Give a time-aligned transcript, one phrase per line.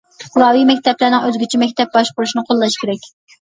[0.21, 3.07] پۇقراۋى مەكتەپلەرنىڭ ئۆزگىچە مەكتەپ باشقۇرۇشىنى قوللاش كېرەك.